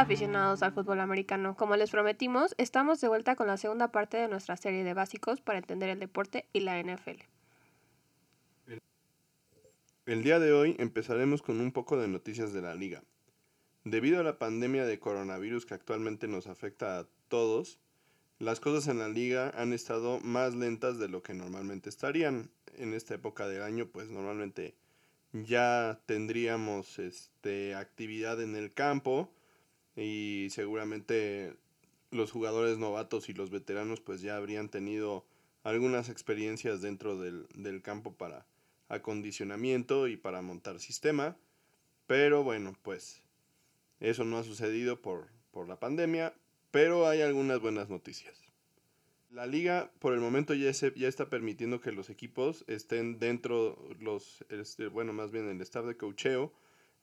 [0.00, 4.28] Aficionados al fútbol americano, como les prometimos, estamos de vuelta con la segunda parte de
[4.28, 7.20] nuestra serie de básicos para entender el deporte y la NFL.
[10.06, 13.02] El día de hoy empezaremos con un poco de noticias de la liga.
[13.84, 17.78] Debido a la pandemia de coronavirus que actualmente nos afecta a todos,
[18.38, 22.50] las cosas en la liga han estado más lentas de lo que normalmente estarían.
[22.78, 24.74] En esta época del año, pues normalmente
[25.34, 29.30] ya tendríamos este, actividad en el campo
[30.00, 31.54] y seguramente
[32.10, 35.26] los jugadores novatos y los veteranos pues ya habrían tenido
[35.62, 38.46] algunas experiencias dentro del, del campo para
[38.88, 41.36] acondicionamiento y para montar sistema.
[42.06, 43.22] Pero bueno, pues
[44.00, 46.34] eso no ha sucedido por, por la pandemia,
[46.70, 48.40] pero hay algunas buenas noticias.
[49.30, 53.78] La liga por el momento ya, se, ya está permitiendo que los equipos estén dentro,
[54.00, 56.52] los, este, bueno, más bien el staff de cocheo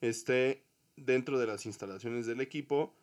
[0.01, 0.66] esté
[0.97, 2.93] dentro de las instalaciones del equipo,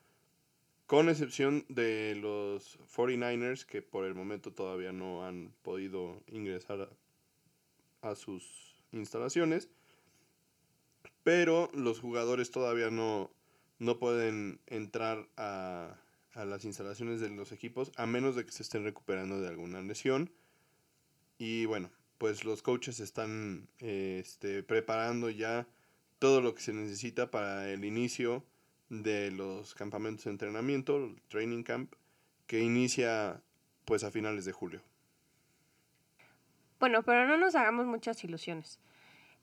[0.87, 6.91] con excepción de los 49ers que por el momento todavía no han podido ingresar
[8.03, 9.71] a, a sus instalaciones,
[11.23, 13.31] pero los jugadores todavía no,
[13.79, 15.97] no pueden entrar a,
[16.35, 19.81] a las instalaciones de los equipos a menos de que se estén recuperando de alguna
[19.81, 20.31] lesión.
[21.39, 25.67] Y bueno, pues los coaches están este, preparando ya
[26.25, 28.43] todo lo que se necesita para el inicio
[28.89, 31.93] de los campamentos de entrenamiento, el training camp,
[32.47, 33.43] que inicia
[33.85, 34.81] pues a finales de julio.
[36.81, 38.81] Bueno, pero no nos hagamos muchas ilusiones.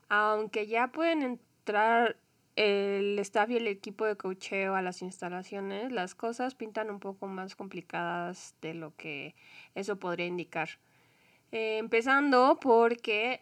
[0.08, 2.16] Aunque ya pueden entrar
[2.56, 7.28] el staff y el equipo de cocheo a las instalaciones, las cosas pintan un poco
[7.28, 9.36] más complicadas de lo que
[9.76, 10.68] eso podría indicar.
[11.52, 13.40] Eh, empezando porque,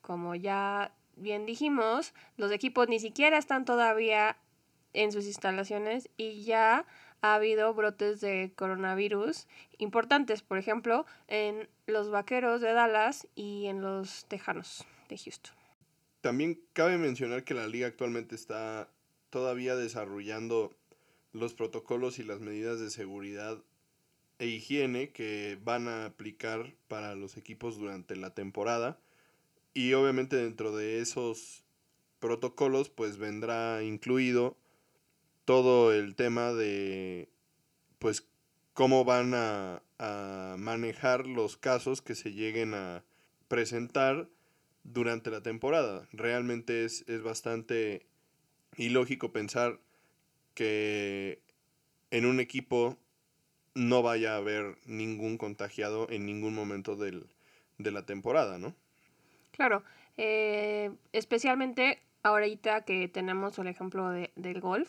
[0.00, 4.36] como ya bien dijimos, los equipos ni siquiera están todavía
[4.92, 6.86] en sus instalaciones y ya
[7.20, 9.46] ha habido brotes de coronavirus
[9.78, 15.52] importantes, por ejemplo, en los Vaqueros de Dallas y en los Tejanos de Houston.
[16.20, 18.88] También cabe mencionar que la liga actualmente está
[19.30, 20.74] todavía desarrollando
[21.32, 23.62] los protocolos y las medidas de seguridad
[24.38, 28.98] e higiene que van a aplicar para los equipos durante la temporada.
[29.78, 31.62] Y obviamente dentro de esos
[32.18, 34.56] protocolos pues vendrá incluido
[35.44, 37.28] todo el tema de
[38.00, 38.26] pues
[38.72, 43.04] cómo van a, a manejar los casos que se lleguen a
[43.46, 44.28] presentar
[44.82, 46.08] durante la temporada.
[46.10, 48.04] Realmente es, es bastante
[48.76, 49.78] ilógico pensar
[50.54, 51.40] que
[52.10, 52.98] en un equipo
[53.76, 57.28] no vaya a haber ningún contagiado en ningún momento del,
[57.78, 58.74] de la temporada, ¿no?
[59.58, 59.82] Claro,
[60.16, 64.88] eh, especialmente ahorita que tenemos el ejemplo de, del golf,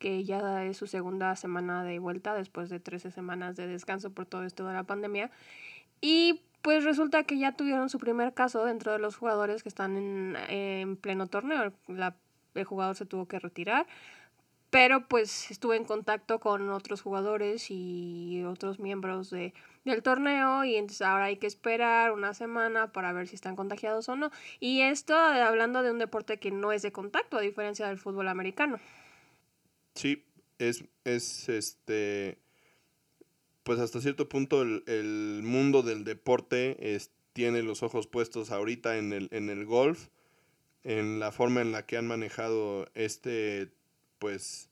[0.00, 4.26] que ya es su segunda semana de vuelta después de 13 semanas de descanso por
[4.26, 5.30] todo esto de la pandemia.
[6.00, 9.96] Y pues resulta que ya tuvieron su primer caso dentro de los jugadores que están
[9.96, 11.72] en, en pleno torneo.
[11.86, 12.16] La,
[12.56, 13.86] el jugador se tuvo que retirar,
[14.70, 19.52] pero pues estuve en contacto con otros jugadores y otros miembros de,
[19.84, 24.08] del torneo y entonces ahora hay que esperar una semana para ver si están contagiados
[24.08, 24.30] o no.
[24.60, 28.28] Y esto hablando de un deporte que no es de contacto, a diferencia del fútbol
[28.28, 28.78] americano.
[29.94, 30.24] Sí,
[30.58, 32.38] es, es este
[33.62, 36.76] pues hasta cierto punto el, el mundo del deporte
[37.32, 40.08] tiene los ojos puestos ahorita en el, en el golf,
[40.82, 43.70] en la forma en la que han manejado este,
[44.20, 44.70] pues,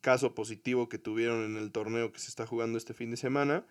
[0.00, 3.66] caso positivo que tuvieron en el torneo que se está jugando este fin de semana.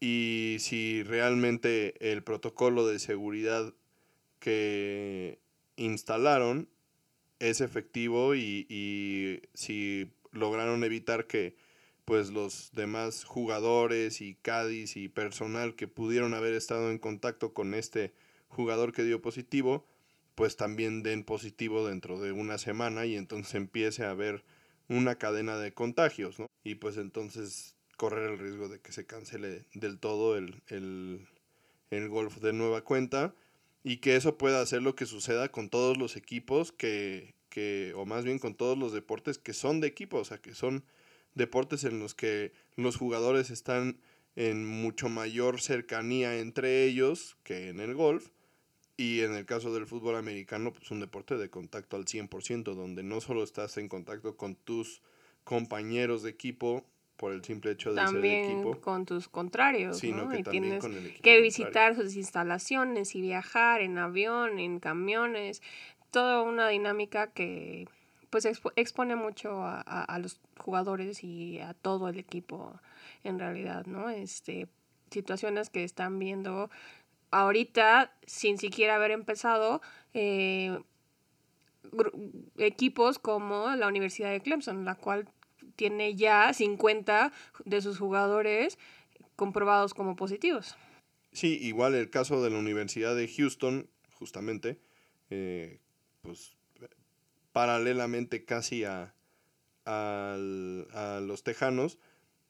[0.00, 3.72] Y si realmente el protocolo de seguridad
[4.40, 5.38] que
[5.76, 6.68] instalaron
[7.38, 11.56] es efectivo y, y si lograron evitar que
[12.04, 17.74] pues los demás jugadores y Cádiz y personal que pudieron haber estado en contacto con
[17.74, 18.14] este
[18.48, 19.84] jugador que dio positivo,
[20.38, 24.44] pues también den positivo dentro de una semana y entonces empiece a haber
[24.88, 26.46] una cadena de contagios, ¿no?
[26.62, 31.26] Y pues entonces correr el riesgo de que se cancele del todo el, el,
[31.90, 33.34] el golf de nueva cuenta
[33.82, 38.06] y que eso pueda hacer lo que suceda con todos los equipos que, que, o
[38.06, 40.84] más bien con todos los deportes que son de equipo, o sea, que son
[41.34, 43.98] deportes en los que los jugadores están
[44.36, 48.28] en mucho mayor cercanía entre ellos que en el golf.
[48.98, 53.04] Y en el caso del fútbol americano, pues un deporte de contacto al 100%, donde
[53.04, 55.02] no solo estás en contacto con tus
[55.44, 56.84] compañeros de equipo
[57.16, 58.80] por el simple hecho de ser de equipo.
[58.80, 60.30] con tus contrarios, sino ¿no?
[60.30, 61.42] que y también tienes con el equipo que contrario.
[61.42, 65.62] visitar sus instalaciones y viajar en avión, en camiones,
[66.10, 67.86] toda una dinámica que
[68.30, 68.46] pues
[68.76, 72.78] expone mucho a, a, los jugadores y a todo el equipo
[73.22, 74.10] en realidad, ¿no?
[74.10, 74.68] Este,
[75.10, 76.68] situaciones que están viendo
[77.30, 79.80] ahorita sin siquiera haber empezado
[80.14, 80.78] eh,
[82.56, 85.28] equipos como la Universidad de Clemson, la cual
[85.76, 87.32] tiene ya 50
[87.64, 88.78] de sus jugadores
[89.36, 90.76] comprobados como positivos.
[91.32, 94.80] Sí, igual el caso de la Universidad de Houston, justamente,
[95.30, 95.78] eh,
[96.22, 96.56] pues
[97.52, 99.14] paralelamente casi a,
[99.86, 101.98] los Tejanos,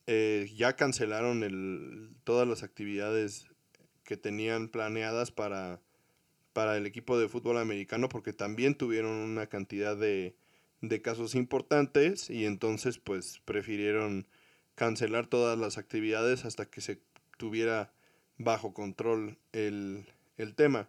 [0.07, 3.47] eh, ya cancelaron el, todas las actividades
[4.09, 5.83] que tenían planeadas para,
[6.55, 10.35] para el equipo de fútbol americano porque también tuvieron una cantidad de,
[10.81, 14.27] de casos importantes y entonces pues prefirieron
[14.77, 17.03] cancelar todas las actividades hasta que se
[17.37, 17.93] tuviera
[18.39, 20.07] bajo control el,
[20.39, 20.89] el tema.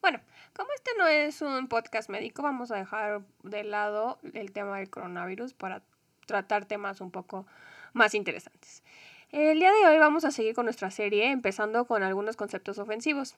[0.00, 0.18] Bueno,
[0.54, 4.88] como este no es un podcast médico, vamos a dejar de lado el tema del
[4.88, 5.82] coronavirus para
[6.24, 7.46] tratar temas un poco
[7.92, 8.82] más interesantes.
[9.32, 13.36] El día de hoy vamos a seguir con nuestra serie, empezando con algunos conceptos ofensivos.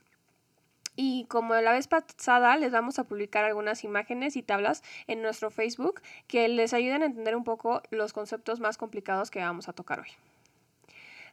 [0.96, 5.50] Y como la vez pasada, les vamos a publicar algunas imágenes y tablas en nuestro
[5.50, 9.74] Facebook que les ayuden a entender un poco los conceptos más complicados que vamos a
[9.74, 10.08] tocar hoy.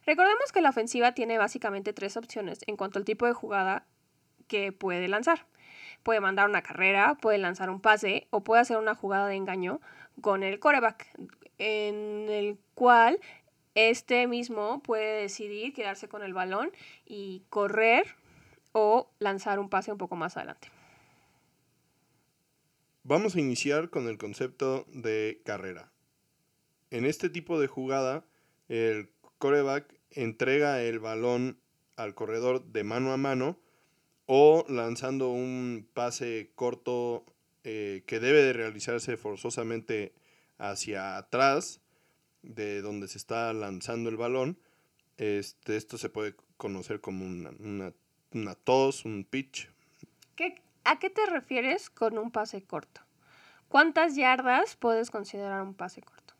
[0.04, 3.86] Recordemos que la ofensiva tiene básicamente tres opciones en cuanto al tipo de jugada
[4.46, 5.46] que puede lanzar.
[6.02, 9.80] Puede mandar una carrera, puede lanzar un pase o puede hacer una jugada de engaño
[10.20, 11.06] con el coreback,
[11.56, 13.20] en el cual
[13.74, 16.70] este mismo puede decidir quedarse con el balón
[17.06, 18.16] y correr
[18.72, 20.68] o lanzar un pase un poco más adelante.
[23.02, 25.90] Vamos a iniciar con el concepto de carrera.
[26.90, 28.24] En este tipo de jugada,
[28.68, 31.58] el coreback entrega el balón
[31.96, 33.58] al corredor de mano a mano
[34.26, 37.24] o lanzando un pase corto
[37.64, 40.12] eh, que debe de realizarse forzosamente
[40.58, 41.80] hacia atrás
[42.42, 44.58] de donde se está lanzando el balón.
[45.16, 47.50] Este, esto se puede conocer como una,
[48.32, 49.68] una, tos, un pitch.
[50.84, 53.02] ¿A qué te refieres con un pase corto?
[53.68, 56.34] ¿Cuántas yardas puedes considerar un pase corto?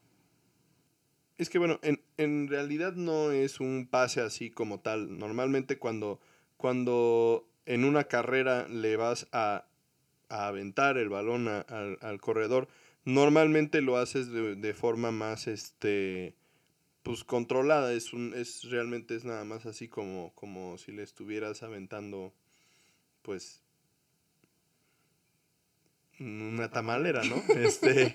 [1.36, 5.18] Es que bueno, en, en realidad no es un pase así como tal.
[5.18, 6.20] Normalmente cuando,
[6.56, 9.66] cuando en una carrera le vas a,
[10.28, 12.68] a aventar el balón al, al corredor,
[13.04, 16.34] Normalmente lo haces de, forma más, este,
[17.02, 17.92] pues controlada.
[17.92, 22.34] Es un, es realmente es nada más así como, como si le estuvieras aventando,
[23.22, 23.62] pues,
[26.18, 27.36] una tamalera, ¿no?
[27.56, 28.14] Este,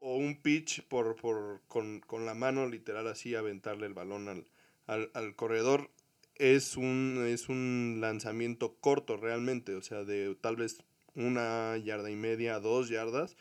[0.00, 4.46] o un pitch por, por, con, con, la mano literal así aventarle el balón al,
[4.86, 5.90] al, al corredor.
[6.36, 10.82] Es un, es un lanzamiento corto realmente, o sea, de tal vez
[11.14, 13.36] una yarda y media, dos yardas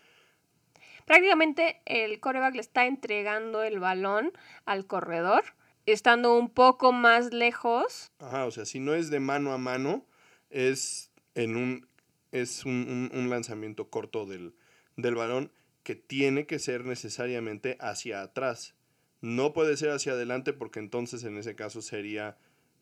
[1.12, 4.31] Prácticamente el coreback le está entregando el balón
[4.63, 5.44] al corredor,
[5.86, 8.13] estando un poco más lejos.
[8.19, 10.06] Ajá, o sea, si no es de mano a mano,
[10.50, 11.86] es en un
[12.32, 14.56] es un, lanzamiento corto del,
[14.96, 15.51] del balón
[15.84, 18.74] que tiene que ser necesariamente hacia atrás.
[19.20, 22.38] No puede ser hacia adelante porque entonces en ese caso sería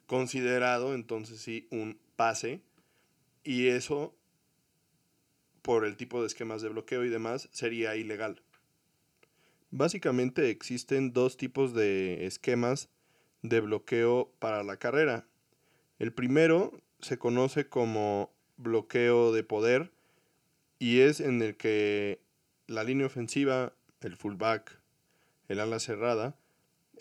[0.05, 2.61] considerado entonces sí un pase
[3.43, 4.13] y eso
[5.61, 8.41] por el tipo de esquemas de bloqueo y demás, sería ilegal.
[9.71, 12.89] Básicamente existen dos tipos de esquemas
[13.41, 15.27] de bloqueo para la carrera.
[15.99, 19.91] El primero se conoce como bloqueo de poder
[20.79, 22.19] y es en el que
[22.67, 24.79] la línea ofensiva, el fullback,
[25.47, 26.35] el ala cerrada,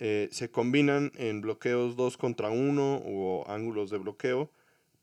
[0.01, 4.51] eh, se combinan en bloqueos 2 contra 1 o ángulos de bloqueo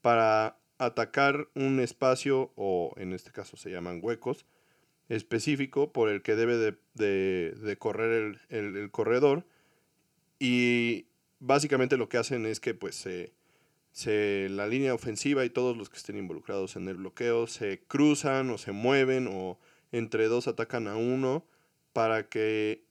[0.02, 4.46] para atacar un espacio, o en este caso se llaman huecos,
[5.10, 6.58] específico por el que debe
[6.94, 9.46] de, correr el, corredor.
[10.40, 11.08] Y
[11.40, 15.98] básicamente lo que hacen es que pues se, la línea ofensiva y todos los que
[15.98, 19.60] estén involucrados en el bloqueo se cruzan o se mueven o
[19.92, 21.46] entre dos atacan a uno
[21.94, 22.84] para que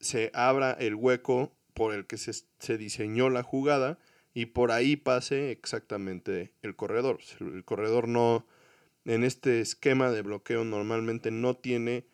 [0.00, 3.98] se abra el hueco por el que se, se diseñó la jugada
[4.34, 7.18] y por ahí pase exactamente el corredor.
[7.40, 8.46] El corredor no,
[9.04, 12.06] en este esquema de bloqueo normalmente no tiene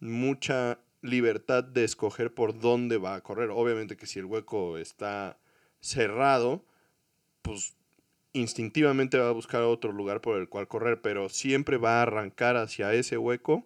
[0.00, 3.50] mucha libertad de escoger por dónde va a correr.
[3.50, 5.38] Obviamente que si el hueco está
[5.80, 6.64] cerrado,
[7.42, 7.76] pues
[8.32, 12.56] instintivamente va a buscar otro lugar por el cual correr, pero siempre va a arrancar
[12.56, 13.64] hacia ese hueco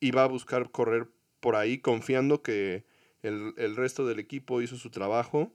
[0.00, 1.08] y va a buscar correr
[1.40, 2.84] por ahí confiando que
[3.22, 5.52] el, el resto del equipo hizo su trabajo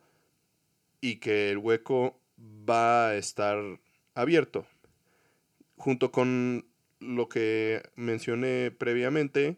[1.01, 3.57] y que el hueco va a estar
[4.13, 4.65] abierto.
[5.75, 6.65] Junto con
[6.99, 9.57] lo que mencioné previamente,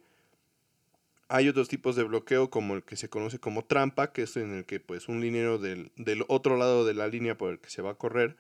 [1.30, 4.54] Hay otros tipos de bloqueo como el que se conoce como trampa, que es en
[4.54, 7.70] el que pues un liniero del, del otro lado de la línea por el que
[7.70, 8.38] se va a correr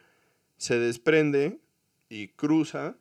[0.57, 1.59] se desprende
[2.09, 2.95] y cruza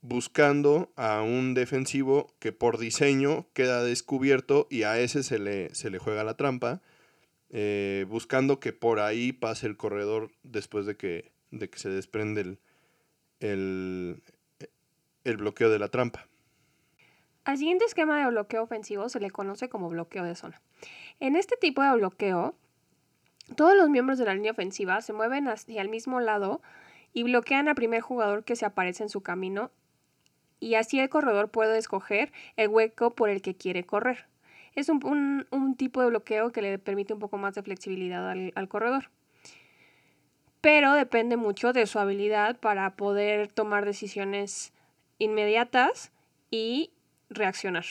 [0.00, 5.90] buscando a un defensivo que por diseño queda descubierto y a ese se le, se
[5.90, 6.80] le juega la trampa,
[7.50, 12.40] eh, buscando que por ahí pase el corredor después de que, de que se desprende
[12.42, 12.58] el,
[13.40, 14.22] el,
[15.24, 16.26] el bloqueo de la trampa.
[17.44, 20.60] Al siguiente esquema de bloqueo ofensivo se le conoce como bloqueo de zona.
[21.18, 22.54] En este tipo de bloqueo,
[23.56, 26.60] todos los miembros de la línea ofensiva se mueven hacia el mismo lado
[27.14, 29.70] y bloquean al primer jugador que se aparece en su camino
[30.60, 34.26] y así el corredor puede escoger el hueco por el que quiere correr.
[34.78, 38.68] Es un, tipo de bloqueo que le permite un poco más de flexibilidad al, al
[38.68, 39.10] corredor.
[40.60, 44.72] Pero depende mucho de su habilidad para poder tomar decisiones
[45.18, 46.12] inmediatas
[46.52, 46.92] y
[47.28, 47.86] reaccionar.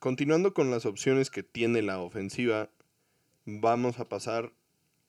[0.00, 2.68] Continuando con las opciones que tiene la ofensiva,
[3.44, 4.50] vamos a pasar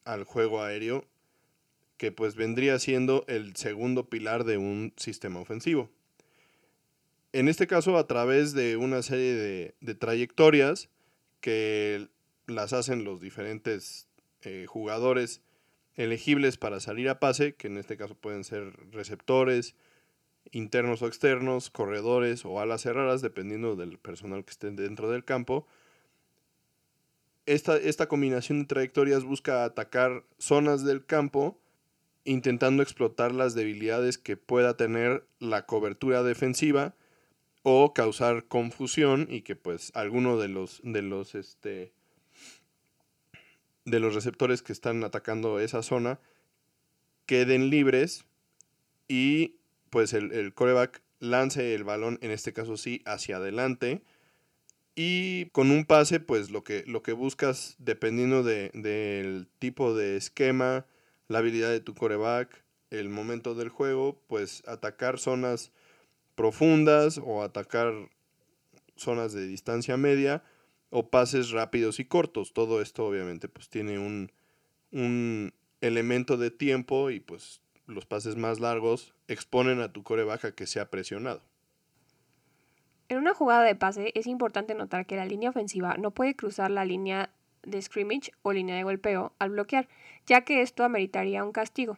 [0.05, 1.03] al juego aéreo
[1.97, 5.89] que pues vendría siendo el segundo pilar de un sistema ofensivo.
[7.33, 10.89] En este caso, a través de una serie de, trayectorias
[11.39, 12.09] que
[12.45, 14.09] las hacen los diferentes
[14.41, 15.41] eh, jugadores
[15.95, 19.75] elegibles para salir a pase, que en este caso pueden ser receptores,
[20.51, 25.65] internos o externos, corredores o alas cerradas, dependiendo del personal que esté dentro del campo.
[27.45, 31.57] Esta, esta combinación de trayectorias busca atacar zonas del campo
[32.23, 36.93] intentando explotar las debilidades que pueda tener la cobertura defensiva
[37.63, 41.93] o causar confusión y que pues alguno de los de los este
[43.85, 46.19] de los receptores que están atacando esa zona
[47.25, 48.25] queden libres
[49.07, 49.55] y
[49.89, 54.01] pues el, el coreback lance el balón, en este caso sí, hacia adelante.
[54.95, 60.85] Y con un pase, pues lo que, lo que buscas, dependiendo del tipo de esquema,
[61.29, 65.71] la habilidad de tu coreback, el momento del juego, pues atacar zonas
[66.35, 67.93] profundas o atacar
[68.95, 70.43] zonas de distancia media
[70.89, 72.53] o pases rápidos y cortos.
[72.53, 74.31] Todo esto obviamente pues tiene un,
[74.91, 80.55] un elemento de tiempo y pues los pases más largos exponen a tu coreback a
[80.55, 81.41] que sea presionado.
[83.09, 86.71] En una jugada de pase es importante notar que la línea ofensiva no puede cruzar
[86.71, 87.33] la línea
[87.63, 89.87] de scrimmage o línea de golpeo al bloquear,
[90.25, 91.97] ya que esto ameritaría un castigo,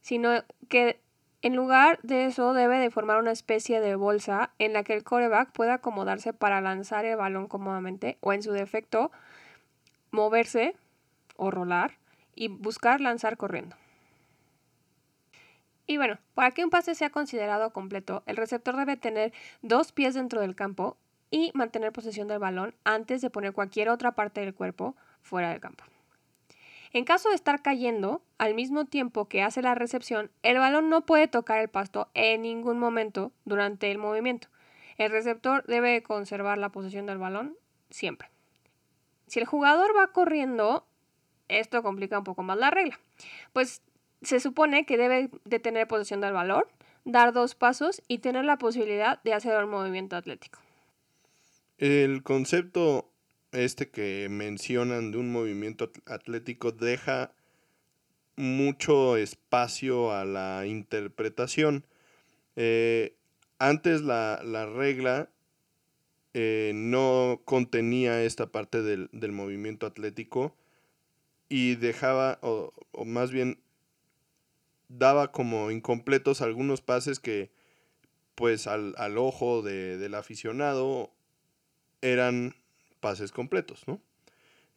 [0.00, 1.00] sino que
[1.42, 5.04] en lugar de eso debe de formar una especie de bolsa en la que el
[5.04, 9.10] coreback pueda acomodarse para lanzar el balón cómodamente o en su defecto
[10.10, 10.76] moverse
[11.36, 11.92] o rolar
[12.34, 13.76] y buscar lanzar corriendo.
[15.86, 19.32] Y bueno, para que un pase sea considerado completo, el receptor debe tener
[19.62, 20.96] dos pies dentro del campo
[21.30, 25.60] y mantener posesión del balón antes de poner cualquier otra parte del cuerpo fuera del
[25.60, 25.84] campo.
[26.92, 31.06] En caso de estar cayendo al mismo tiempo que hace la recepción, el balón no
[31.06, 34.48] puede tocar el pasto en ningún momento durante el movimiento.
[34.96, 37.56] El receptor debe conservar la posesión del balón
[37.90, 38.28] siempre.
[39.28, 40.84] Si el jugador va corriendo,
[41.48, 42.98] esto complica un poco más la regla.
[43.52, 43.82] Pues
[44.22, 46.64] se supone que debe de tener posesión del balón,
[47.04, 50.58] dar dos pasos y tener la posibilidad de hacer un movimiento atlético.
[51.78, 53.10] El concepto
[53.52, 57.32] este que mencionan de un movimiento atlético deja
[58.36, 61.84] mucho espacio a la interpretación.
[62.56, 63.16] Eh,
[63.58, 64.40] antes la,
[64.74, 65.30] regla
[66.34, 70.56] eh, no contenía esta parte del, movimiento atlético
[71.48, 72.72] y dejaba, o,
[73.04, 73.60] más bien
[74.88, 77.50] daba como incompletos algunos pases que
[78.34, 81.12] pues al, ojo del aficionado
[82.00, 82.54] eran
[83.00, 84.00] pases completos, ¿no?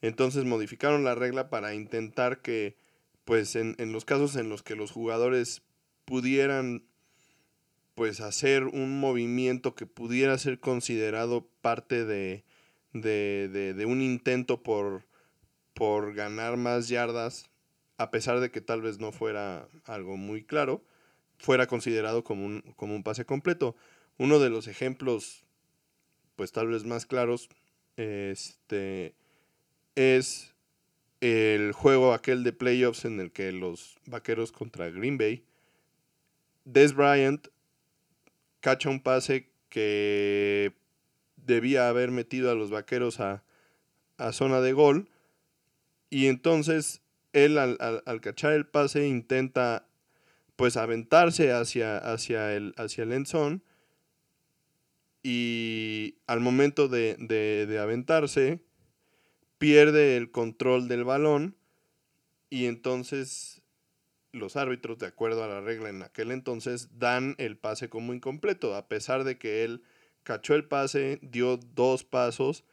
[0.02, 2.78] Entonces modificaron la regla para intentar que,
[3.24, 5.62] pues en, los casos en los que los jugadores
[6.06, 6.84] pudieran,
[7.96, 12.44] pues hacer un movimiento que pudiera ser considerado parte de,
[12.92, 15.06] de, de, un intento por,
[15.74, 17.50] por ganar más yardas,
[17.98, 20.84] a pesar de que tal vez no fuera algo muy claro,
[21.38, 23.76] fuera considerado como un, como un pase completo.
[24.18, 25.44] Uno de los ejemplos
[26.36, 27.50] pues tal vez más claros,
[27.98, 29.16] este,
[29.96, 30.54] es
[31.22, 35.46] el juego aquel de playoffs en el que los vaqueros contra Green Bay,
[36.66, 37.48] Des Bryant
[38.60, 40.74] cacha un pase que
[41.36, 43.44] debía haber metido a los vaqueros a,
[44.32, 45.10] zona de gol
[46.10, 47.02] y entonces
[47.34, 49.86] él al, al, cachar el pase intenta
[50.56, 53.04] pues aventarse hacia, hacia el, hacia
[55.24, 58.60] y al momento de, de, de aventarse,
[59.58, 61.56] pierde el control del balón
[62.50, 63.64] y entonces
[64.34, 68.76] los árbitros, de acuerdo a la regla en aquel entonces, dan el pase como incompleto,
[68.76, 69.84] a pesar de que él
[70.24, 72.66] cachó el pase, dio dos pasos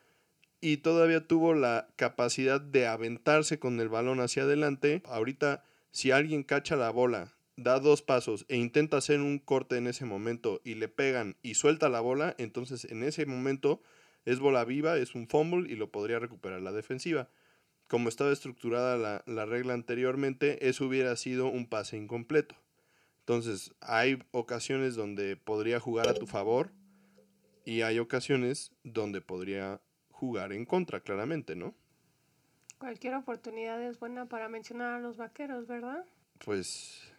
[0.61, 5.03] y todavía tuvo la capacidad de aventarse con el balón hacia adelante.
[5.07, 9.87] Ahorita, si alguien cacha la bola, da dos pasos e intenta hacer un corte en
[9.87, 13.83] ese momento y le pegan y suelta la bola, entonces en ese momento
[14.25, 17.29] es bola viva, es un fumble y lo podría recuperar la defensiva
[17.91, 22.55] como estaba estructurada la, regla anteriormente, eso hubiera sido un pase incompleto.
[23.19, 26.71] Entonces, hay ocasiones donde podría jugar a tu favor
[27.65, 29.81] y hay ocasiones donde podría
[30.13, 31.75] jugar en contra, claramente, ¿no?
[32.79, 36.05] Cualquier oportunidad es buena para mencionar a los vaqueros, ¿verdad?
[36.45, 37.10] Pues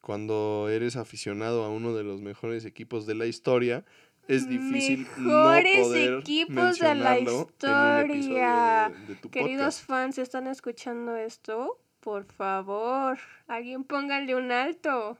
[0.00, 3.84] cuando eres aficionado a uno de los mejores equipos de la historia,
[4.28, 8.92] es difícil Mejores no poder equipos de la historia.
[9.30, 11.80] Queridos fans, ¿están escuchando esto?
[12.00, 15.18] Por favor, alguien póngale un alto.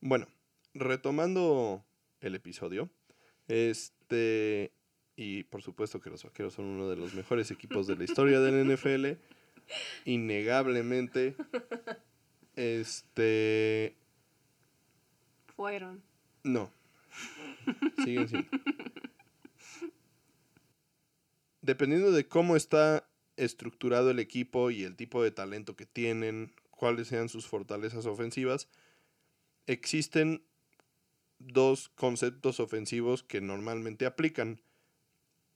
[0.00, 0.26] Bueno,
[0.74, 1.84] retomando
[2.20, 2.88] el episodio,
[3.48, 4.72] este
[5.16, 8.38] y por supuesto que los vaqueros son uno de los mejores equipos de la historia
[8.40, 9.18] del NFL,
[10.04, 11.34] innegablemente
[12.56, 13.96] este
[15.54, 16.02] fueron
[16.46, 16.70] no.
[18.04, 18.48] Siguen siendo.
[21.60, 27.08] Dependiendo de cómo está estructurado el equipo y el tipo de talento que tienen, cuáles
[27.08, 28.68] sean sus fortalezas ofensivas,
[29.66, 30.44] existen
[31.40, 34.60] dos conceptos ofensivos que normalmente aplican.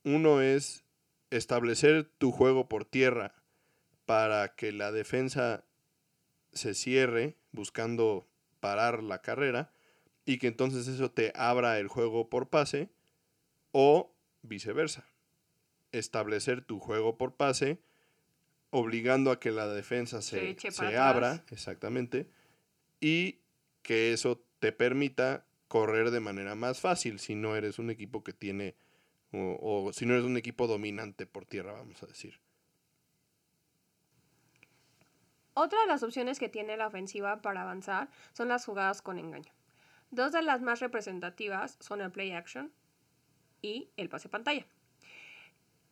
[0.03, 0.83] Uno es
[1.31, 3.35] establecer tu juego por tierra
[4.07, 5.65] para que la defensa
[6.53, 8.27] se cierre buscando
[8.61, 9.73] parar la carrera
[10.25, 12.91] y que entonces eso te abra el juego por pase
[13.73, 15.07] o viceversa.
[15.93, 17.81] Establecer tu juego por pase
[18.71, 22.29] obligando a que la defensa se, se, abra, exactamente,
[23.01, 23.41] y
[23.83, 28.33] que eso te permita correr de manera más fácil si no eres un equipo que
[28.33, 28.77] tiene,
[29.33, 32.41] o, o si no eres un equipo dominante por tierra, vamos a decir.
[35.63, 39.53] Otra de las opciones que tiene la ofensiva para avanzar son las jugadas con engaño.
[40.11, 42.73] Dos de las más representativas son el play action
[43.61, 44.65] y el pase pantalla.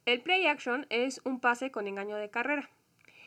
[0.07, 2.71] El play action es un pase con engaño de carrera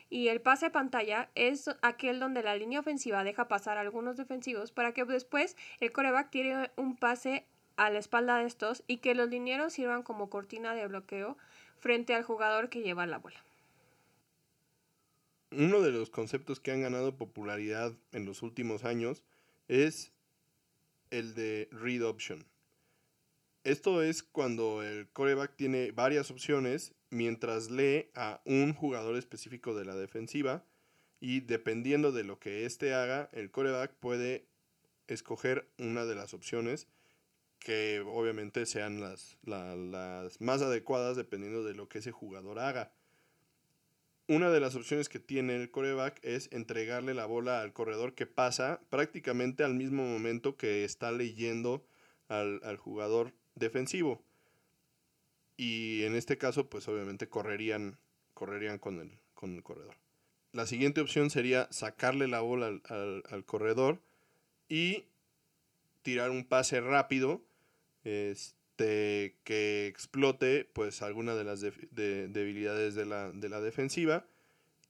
[0.09, 4.71] y el pase pantalla es aquel donde la línea ofensiva deja pasar a algunos defensivos
[4.71, 7.45] para que después el coreback tire un pase
[7.77, 11.37] a la espalda de estos y que los linieros sirvan como cortina de bloqueo
[11.77, 13.43] frente al jugador que lleva la bola.
[15.51, 19.23] Uno de los conceptos que han ganado popularidad en los últimos años
[19.67, 20.11] es
[21.09, 22.45] el de read option.
[23.63, 29.85] Esto es cuando el coreback tiene varias opciones mientras lee a un jugador específico de
[29.85, 30.63] la defensiva
[31.19, 34.47] y dependiendo de lo que éste haga, el coreback puede
[35.07, 36.87] escoger una de las opciones
[37.59, 42.91] que obviamente sean las, las más adecuadas dependiendo de lo que ese jugador haga.
[44.31, 48.25] Una de las opciones que tiene el coreback es entregarle la bola al corredor que
[48.25, 51.85] pasa prácticamente al mismo momento que está leyendo
[52.29, 54.23] al, jugador defensivo.
[55.57, 57.97] Y en este caso, pues obviamente correrían,
[58.33, 59.97] correrían con, el, con el corredor.
[60.53, 63.99] La siguiente opción sería sacarle la bola al, al corredor
[64.69, 65.07] y
[66.03, 67.41] tirar un pase rápido.
[69.43, 74.25] Que explote pues alguna de las debilidades de la, defensiva.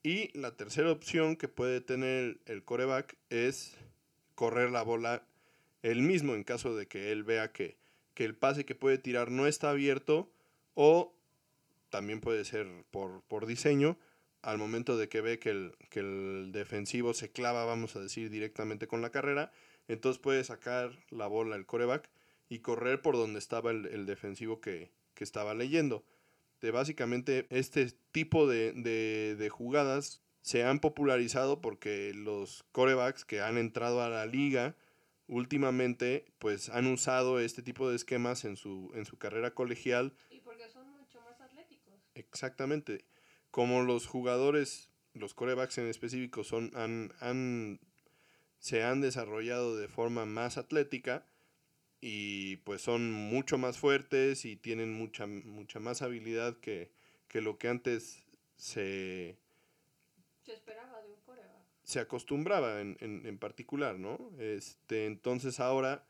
[0.04, 3.78] Y la tercera opción que puede tener el coreback es
[4.36, 5.24] correr la bola
[5.84, 7.78] él mismo en caso de que él vea que,
[8.16, 10.32] el pase que puede tirar no está abierto
[10.76, 11.12] o
[11.90, 13.98] también puede ser por, por diseño
[14.44, 18.30] al momento de que ve que el, que el defensivo se clava, vamos a decir,
[18.30, 19.52] directamente con la carrera,
[19.88, 22.10] entonces puede sacar la bola el coreback
[22.52, 26.04] y correr por donde estaba el, defensivo que, estaba leyendo.
[26.60, 34.02] De básicamente este tipo de, jugadas se han popularizado porque los corebacks que han entrado
[34.02, 34.76] a la liga
[35.28, 40.14] últimamente pues han usado este tipo de esquemas en su, en su carrera colegial.
[40.30, 41.94] Y porque son mucho más atléticos.
[42.16, 43.06] Exactamente.
[43.50, 47.80] Como los jugadores, los corebacks en específico, son, han, han,
[48.60, 51.26] se han desarrollado de forma más atlética,
[52.02, 56.92] y pues son mucho más fuertes y tienen mucha, mucha más habilidad que,
[57.34, 58.24] lo que antes
[58.58, 59.38] se...
[60.44, 61.18] Se esperaba de un
[61.84, 64.32] Se acostumbraba en, en, particular, ¿no?
[64.40, 66.04] Este, entonces ahora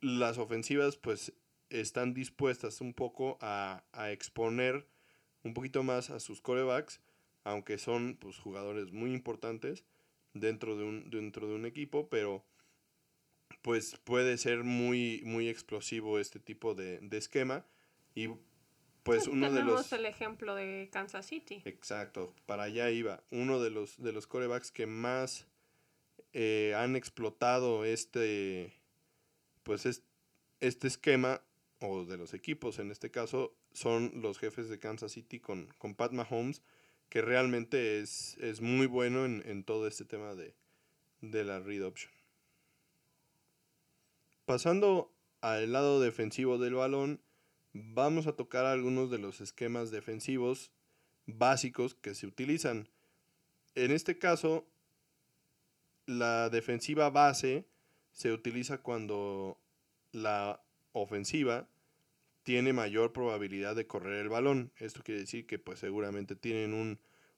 [0.00, 1.32] las ofensivas pues
[1.70, 4.86] están dispuestas un poco a, exponer
[5.42, 7.00] un poquito más a sus corebacks,
[7.44, 9.84] aunque son pues, jugadores muy importantes
[10.34, 12.44] dentro de un, dentro de un equipo, pero
[13.62, 17.64] pues puede ser muy, muy explosivo este tipo de, esquema.
[18.14, 18.28] Y
[19.02, 19.92] pues uno de los...
[19.92, 21.62] el ejemplo de Kansas City.
[21.64, 23.22] Exacto, para allá iba.
[23.30, 25.46] Uno de los, de los corebacks que más
[26.32, 28.74] eh, han explotado este,
[29.62, 29.86] pues
[30.60, 31.42] este esquema,
[31.80, 35.94] o de los equipos en este caso, son los jefes de Kansas City con, con
[35.94, 36.62] Pat Mahomes,
[37.08, 40.54] que realmente es, es muy bueno en, en, todo este tema de,
[41.20, 42.12] de la read option.
[44.48, 47.20] Pasando al lado defensivo del balón,
[47.74, 50.72] vamos a tocar algunos de los esquemas defensivos
[51.26, 52.88] básicos que se utilizan.
[53.74, 54.66] En este caso,
[56.06, 57.66] la defensiva base
[58.12, 59.58] se utiliza cuando
[60.12, 61.68] la ofensiva
[62.42, 64.72] tiene mayor probabilidad de correr el balón.
[64.78, 66.72] Esto quiere decir que pues seguramente tienen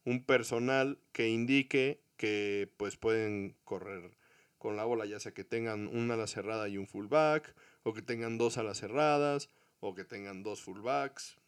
[0.04, 4.19] un, personal que indique que pues pueden correr
[4.60, 8.02] con la bola, ya sea que tengan una ala cerrada y un fullback, o que
[8.02, 9.48] tengan dos alas cerradas,
[9.80, 11.38] o que tengan dos fullbacks,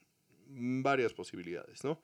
[0.48, 2.00] varias posibilidades, ¿no?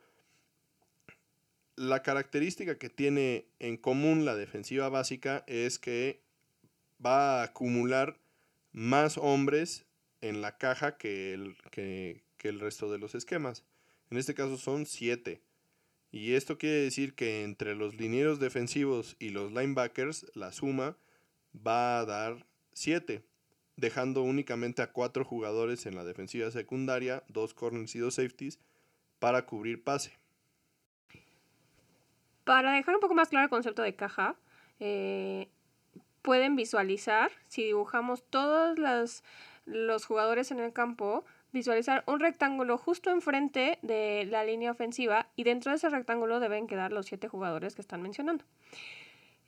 [1.77, 6.21] La característica que tiene en común la defensiva básica es que
[7.05, 8.21] va a acumular
[8.73, 9.87] más hombres
[10.21, 13.64] en la caja que el, que, el resto de los esquemas.
[14.11, 15.40] En este caso son siete.
[16.11, 20.97] Y esto quiere decir que entre los linieros defensivos y los linebackers, la suma
[21.55, 23.23] va a dar 7,
[23.77, 28.59] dejando únicamente a cuatro jugadores en la defensiva secundaria, dos corners y dos safeties,
[29.18, 30.18] para cubrir pase.
[32.44, 34.37] Para dejar un poco más claro el concepto de caja,
[34.81, 35.49] eh,
[36.23, 38.79] pueden visualizar, si dibujamos todos
[39.66, 45.44] los jugadores en el campo, visualizar un rectángulo justo enfrente de la línea ofensiva y
[45.44, 48.44] dentro de ese rectángulo deben quedar los siete jugadores que están mencionando.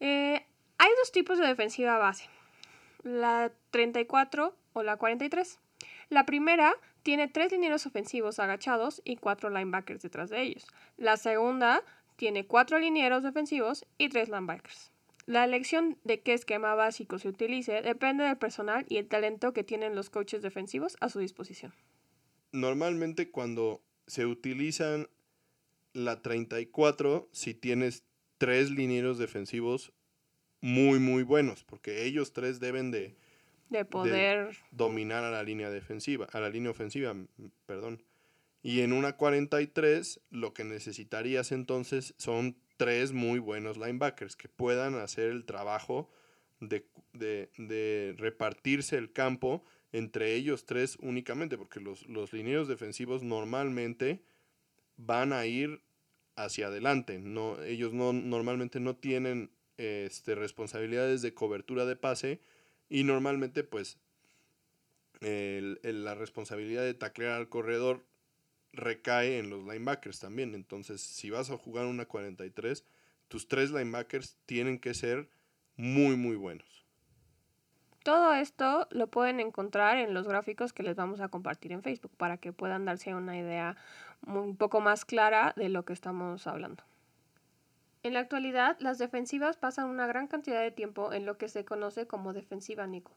[0.00, 0.46] Eh,
[0.78, 2.24] hay dos tipos de defensiva base,
[3.02, 5.58] la 34 o la 43.
[6.08, 10.66] La primera tiene tres linieros ofensivos agachados y cuatro linebackers detrás de ellos.
[10.96, 11.82] La segunda
[12.16, 14.90] tiene cuatro linieros defensivos y tres linebackers.
[15.26, 19.64] La elección de qué esquema básico se utilice depende del personal y el talento que
[19.64, 21.72] tienen los coaches defensivos a su disposición.
[22.52, 25.08] Normalmente cuando se utilizan
[25.92, 28.04] la 34, si tienes
[28.38, 29.92] tres linieros defensivos
[30.60, 33.16] muy, muy buenos, porque ellos tres deben de,
[33.68, 37.14] de poder dominar a la línea defensiva, a la línea ofensiva,
[37.66, 38.02] perdón.
[38.62, 44.94] Y en una 43 lo que necesitarías entonces son tres muy buenos linebackers que puedan
[44.94, 46.08] hacer el trabajo
[46.60, 49.62] de, de, repartirse el campo
[49.92, 54.22] entre ellos tres únicamente, porque los, los lineros defensivos normalmente
[54.96, 55.82] van a ir
[56.36, 57.18] hacia adelante.
[57.18, 62.40] No, ellos no, normalmente no tienen este, responsabilidades de cobertura de pase
[62.88, 63.98] y normalmente pues
[65.20, 68.06] la responsabilidad de taclear al corredor
[68.72, 70.54] recae en los linebackers también.
[70.54, 72.84] Entonces, si vas a jugar una 43,
[73.28, 75.28] tus tres linebackers tienen que ser
[75.76, 76.86] muy, muy buenos.
[78.02, 82.12] Todo esto lo pueden encontrar en los gráficos que les vamos a compartir en Facebook
[82.16, 83.76] para que puedan darse una idea
[84.26, 86.82] un poco más clara de lo que estamos hablando.
[88.02, 91.66] En la actualidad, las defensivas pasan una gran cantidad de tiempo en lo que se
[91.66, 93.12] conoce como defensiva nickel.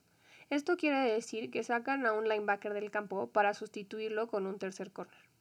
[0.49, 4.91] Esto quiere decir que sacan a un linebacker del campo para sustituirlo con un tercer
[4.91, 5.32] corner.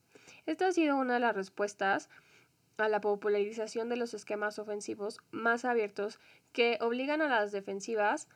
[0.46, 2.09] Esta ha sido una de las respuestas
[2.76, 6.18] a la popularización de los esquemas ofensivos más abiertos
[6.52, 8.28] que obligan a las defensivas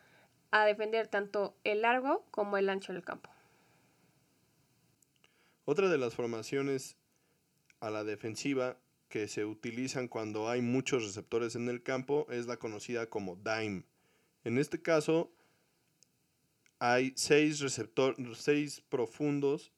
[0.51, 3.29] a defender tanto el largo como el ancho del campo.
[5.65, 6.95] Otra de las formaciones
[7.81, 8.77] a la defensiva
[9.09, 13.83] que se utilizan cuando hay muchos receptores en el campo es la conocida como dime.
[14.43, 15.29] En este caso
[16.79, 19.71] hay seis receptores, seis profundos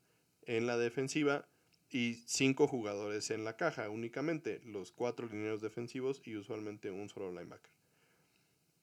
[0.43, 1.47] en la defensiva
[1.91, 7.32] y cinco jugadores en la caja únicamente, los cuatro lineros defensivos y usualmente un solo
[7.32, 7.71] linebacker.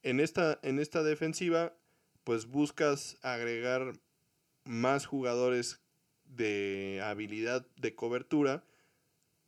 [0.03, 1.73] En esta, en esta defensiva,
[2.25, 3.92] pues buscas agregar
[4.64, 5.81] más jugadores
[6.25, 8.64] de habilidad de cobertura,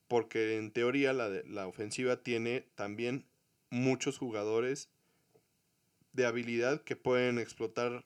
[0.06, 3.26] porque en teoría la, la ofensiva tiene también
[3.70, 4.88] muchos jugadores
[6.12, 8.04] de habilidad que pueden explotar,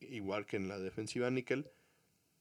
[0.00, 1.70] igual que en la defensiva níquel,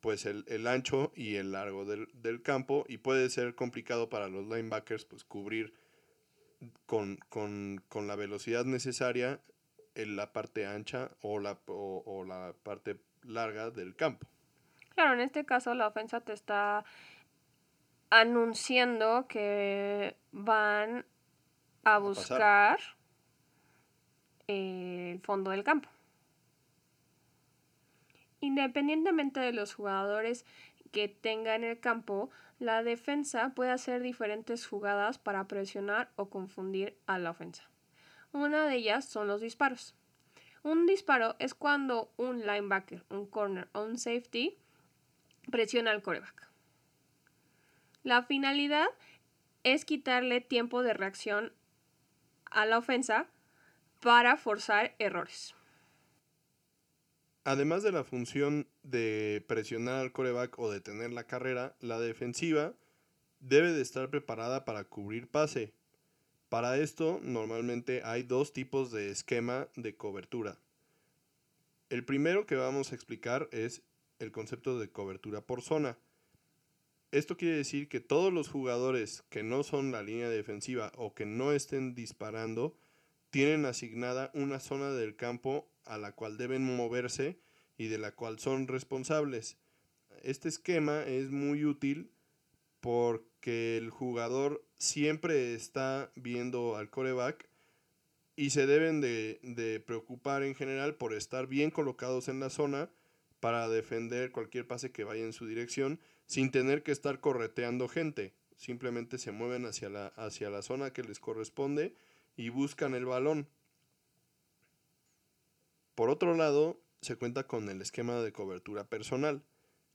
[0.05, 5.03] pues el, ancho y el largo del, campo y puede ser complicado para los linebackers
[5.03, 5.73] pues cubrir
[6.85, 7.17] con,
[7.91, 9.39] la velocidad necesaria
[9.95, 14.27] en la parte ancha o la, o, la parte larga del campo.
[14.93, 16.85] Claro, en este caso la ofensa te está
[18.11, 21.03] anunciando que van
[21.83, 22.77] a buscar
[24.45, 25.89] el fondo del campo.
[28.45, 30.45] Independientemente de los jugadores
[30.91, 32.29] que tenga en el campo,
[32.60, 37.63] la defensa puede hacer diferentes jugadas para presionar o confundir a la ofensa.
[38.34, 39.95] Una de ellas son los disparos.
[40.62, 44.55] Un disparo es cuando un linebacker, un corner o un safety
[45.49, 46.47] presiona al coreback.
[48.03, 48.89] La finalidad
[49.63, 51.51] es quitarle tiempo de reacción
[52.51, 53.25] a la ofensa
[54.01, 55.55] para forzar errores.
[57.47, 62.73] Además de la función de presionar al coreback o detener la carrera, la defensiva
[63.39, 65.71] debe de estar preparada para cubrir pase.
[66.49, 70.58] Para esto normalmente hay dos tipos de esquema de cobertura.
[71.91, 73.84] El primero que vamos a explicar es
[74.17, 75.99] el concepto de cobertura por zona.
[77.12, 81.27] Esto quiere decir que todos los jugadores que no son la línea defensiva o que
[81.27, 82.75] no estén disparando
[83.29, 87.39] tienen asignada una zona del campo a la cual deben moverse
[87.77, 89.57] y de la cual son responsables.
[90.23, 92.11] Este esquema es muy útil
[92.79, 97.49] porque el jugador siempre está viendo al coreback
[98.35, 102.89] y se deben de, de, preocupar en general por estar bien colocados en la zona
[103.39, 108.33] para defender cualquier pase que vaya en su dirección sin tener que estar correteando gente.
[108.57, 111.95] Simplemente se mueven hacia la, hacia la zona que les corresponde
[112.35, 113.47] y buscan el balón.
[115.95, 119.43] Por otro lado, se cuenta con el esquema de cobertura personal.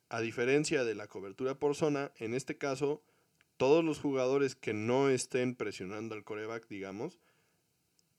[0.08, 3.02] A diferencia de la cobertura por zona, en este caso,
[3.58, 7.20] todos los jugadores que no estén presionando al coreback, digamos,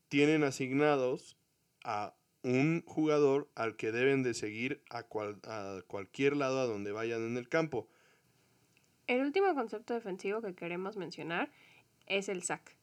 [0.07, 1.37] tienen asignados
[1.83, 2.13] a
[2.43, 7.37] un jugador al que deben de seguir a, a cualquier lado a donde vayan en
[7.37, 7.87] el campo.
[9.07, 11.51] El último concepto defensivo que queremos mencionar
[12.07, 12.77] es el sack.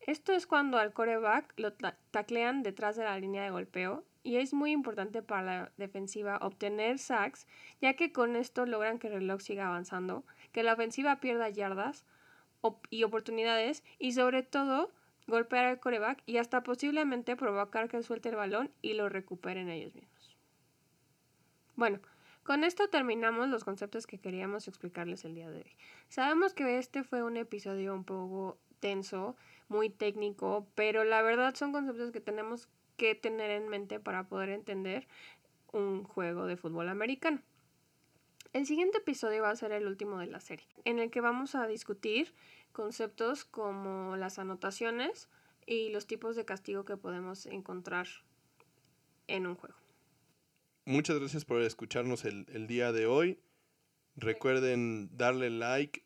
[0.00, 1.72] Esto es cuando al coreback lo
[2.10, 6.98] taclean detrás de la línea de golpeo y es muy importante para la defensiva obtener
[6.98, 7.46] sacks,
[7.80, 12.04] ya que con esto logran que el reloj siga avanzando, que la ofensiva pierda yardas
[12.90, 14.90] y oportunidades y sobre todo
[15.28, 19.94] golpear al coreback y hasta posiblemente provocar que suelte el balón y lo recuperen ellos
[19.94, 20.36] mismos.
[21.76, 22.00] Bueno,
[22.42, 25.76] con esto terminamos los conceptos que queríamos explicarles el día de hoy.
[26.08, 29.36] Sabemos que este fue un episodio un poco tenso,
[29.68, 34.50] muy técnico, pero la verdad son conceptos que tenemos que tener en mente para poder
[34.50, 35.06] entender
[35.72, 37.42] un juego de fútbol americano.
[38.52, 41.54] El siguiente episodio va a ser el último de la serie, en el que vamos
[41.54, 42.32] a discutir
[42.72, 45.28] conceptos como las anotaciones
[45.66, 48.06] y los tipos de castigo que podemos encontrar
[49.26, 49.76] en un juego.
[50.84, 53.40] Muchas gracias por escucharnos el, el día de hoy.
[54.14, 56.04] Recuerden darle like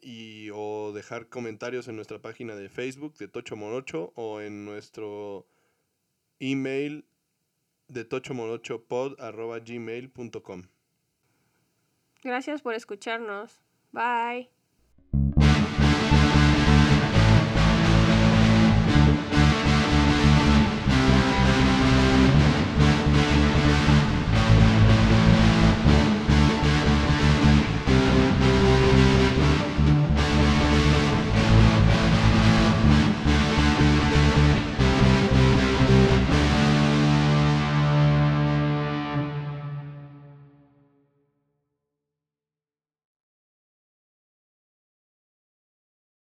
[0.00, 5.46] y o dejar comentarios en nuestra página de Facebook de Tocho Morocho o en nuestro
[6.40, 7.04] email
[7.88, 10.62] de tochomorochopod.gmail.com
[12.22, 13.60] Gracias por escucharnos.
[13.92, 14.50] Bye.